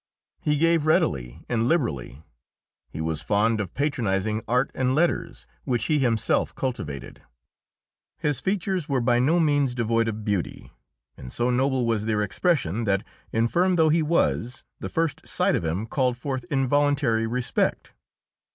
He 0.39 0.57
gave 0.57 0.87
readily 0.87 1.45
and 1.47 1.67
liberally; 1.67 2.23
he 2.89 3.01
was 3.01 3.21
fond 3.21 3.61
of 3.61 3.75
patronising 3.75 4.41
art 4.47 4.71
and 4.73 4.95
letters, 4.95 5.45
which 5.63 5.83
he 5.85 5.99
himself 5.99 6.55
cultivated; 6.55 7.21
his 8.17 8.39
features 8.39 8.89
were 8.89 8.99
by 8.99 9.19
no 9.19 9.39
means 9.39 9.75
devoid 9.75 10.07
of 10.07 10.25
beauty, 10.25 10.71
and 11.17 11.31
so 11.31 11.51
noble 11.51 11.85
was 11.85 12.05
their 12.05 12.23
expression 12.23 12.85
that, 12.85 13.03
infirm 13.31 13.75
though 13.75 13.89
he 13.89 14.01
was, 14.01 14.63
the 14.79 14.89
first 14.89 15.27
sight 15.27 15.55
of 15.55 15.63
him 15.63 15.85
called 15.85 16.17
forth 16.17 16.45
involuntary 16.49 17.27
respect. 17.27 17.91